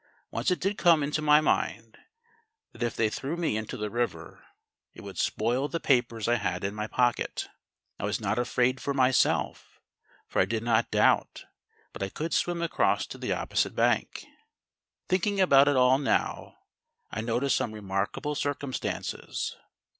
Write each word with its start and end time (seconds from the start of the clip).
Once 0.31 0.49
it 0.49 0.59
did 0.59 0.79
come 0.79 1.03
into 1.03 1.21
my 1.21 1.39
mind, 1.39 1.95
that 2.71 2.81
if 2.81 2.95
they 2.95 3.07
threw 3.07 3.37
me 3.37 3.55
into 3.55 3.77
the 3.77 3.91
river, 3.91 4.43
it 4.95 5.01
would 5.01 5.19
spoil 5.19 5.67
the 5.67 5.79
papers 5.79 6.27
I 6.27 6.37
had 6.37 6.63
in 6.63 6.73
my 6.73 6.87
pocket. 6.87 7.47
I 7.99 8.05
was 8.05 8.19
not 8.19 8.39
afraid 8.39 8.81
for 8.81 8.95
myself, 8.95 9.79
for 10.27 10.41
I 10.41 10.45
did 10.45 10.63
not 10.63 10.89
doubt 10.89 11.45
but 11.93 12.01
I 12.01 12.09
could 12.09 12.33
swim 12.33 12.63
across 12.63 13.05
to 13.05 13.19
the 13.19 13.33
opposite 13.33 13.75
bank. 13.75 14.25
"Thinking 15.07 15.39
about 15.39 15.67
it 15.67 15.75
all 15.75 15.99
now, 15.99 16.55
I 17.11 17.21
notice 17.21 17.53
some 17.53 17.71
remarkable 17.71 18.33
circumstances. 18.33 19.55